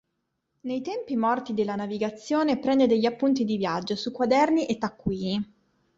[0.61, 5.53] Nei tempi morti della navigazione prende degli appunti di viaggio su quaderni e taccuini.